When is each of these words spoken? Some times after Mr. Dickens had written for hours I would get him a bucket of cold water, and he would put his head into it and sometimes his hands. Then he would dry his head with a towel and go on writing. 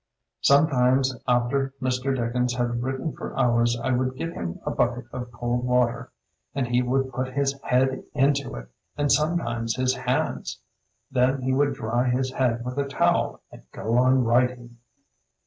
Some 0.41 0.67
times 0.67 1.15
after 1.27 1.75
Mr. 1.79 2.15
Dickens 2.15 2.55
had 2.55 2.81
written 2.81 3.13
for 3.15 3.37
hours 3.37 3.79
I 3.79 3.91
would 3.91 4.15
get 4.15 4.33
him 4.33 4.59
a 4.65 4.71
bucket 4.71 5.05
of 5.13 5.31
cold 5.31 5.63
water, 5.63 6.09
and 6.55 6.67
he 6.67 6.81
would 6.81 7.11
put 7.13 7.33
his 7.35 7.53
head 7.61 8.03
into 8.15 8.55
it 8.55 8.69
and 8.97 9.11
sometimes 9.11 9.75
his 9.75 9.93
hands. 9.93 10.57
Then 11.11 11.43
he 11.43 11.53
would 11.53 11.75
dry 11.75 12.09
his 12.09 12.31
head 12.31 12.65
with 12.65 12.79
a 12.79 12.85
towel 12.87 13.41
and 13.51 13.61
go 13.71 13.95
on 13.95 14.23
writing. 14.23 14.77